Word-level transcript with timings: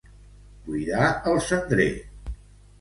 Buidar 0.69 1.05
el 1.35 1.39
cendrer. 1.51 1.89